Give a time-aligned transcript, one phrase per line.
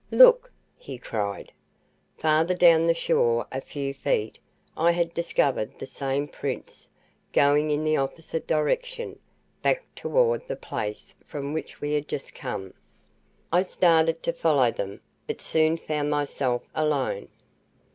[0.09, 1.51] "Look!" he cried.
[2.17, 4.39] Farther down the shore, a few feet,
[4.75, 6.89] I had discovered the same prints,
[7.33, 9.19] going in the opposite direction,
[9.61, 12.73] back toward the place from which we had just come.
[13.53, 17.27] I started to follow them, but soon found myself alone.